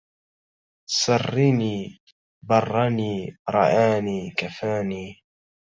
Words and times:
سرّني 0.89 1.99
برَّني 2.43 3.37
رعاني 3.49 4.31
كفاني 4.37 5.21